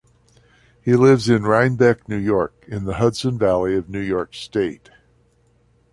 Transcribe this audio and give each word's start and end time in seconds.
He 0.81 0.95
lives 0.95 1.29
in 1.29 1.43
Rhinebeck, 1.43 2.09
New 2.09 2.17
York, 2.17 2.65
in 2.67 2.85
the 2.85 2.95
Hudson 2.95 3.37
Valley 3.37 3.75
of 3.75 3.87
New 3.87 3.99
York 4.01 4.33
State. 4.33 4.89